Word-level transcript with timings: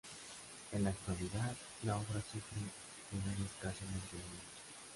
En 0.71 0.83
la 0.83 0.89
actualidad, 0.89 1.55
la 1.83 1.95
obra 1.95 2.19
sufre 2.21 2.59
de 3.11 3.17
un 3.19 3.45
escaso 3.45 3.85
mantenimiento. 3.85 4.57